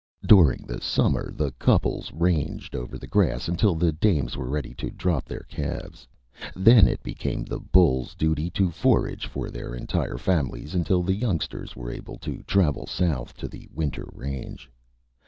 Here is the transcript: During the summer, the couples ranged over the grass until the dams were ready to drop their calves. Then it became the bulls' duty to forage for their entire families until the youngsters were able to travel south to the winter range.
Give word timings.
During 0.25 0.65
the 0.67 0.81
summer, 0.81 1.31
the 1.31 1.51
couples 1.59 2.11
ranged 2.11 2.75
over 2.75 2.97
the 2.97 3.05
grass 3.05 3.47
until 3.47 3.75
the 3.75 3.91
dams 3.91 4.35
were 4.35 4.49
ready 4.49 4.73
to 4.73 4.89
drop 4.89 5.25
their 5.25 5.45
calves. 5.47 6.07
Then 6.55 6.87
it 6.87 7.03
became 7.03 7.43
the 7.43 7.59
bulls' 7.59 8.15
duty 8.15 8.49
to 8.49 8.71
forage 8.71 9.27
for 9.27 9.51
their 9.51 9.75
entire 9.75 10.17
families 10.17 10.73
until 10.73 11.03
the 11.03 11.13
youngsters 11.13 11.75
were 11.75 11.91
able 11.91 12.17
to 12.17 12.41
travel 12.47 12.87
south 12.87 13.37
to 13.37 13.47
the 13.47 13.69
winter 13.75 14.09
range. 14.11 14.71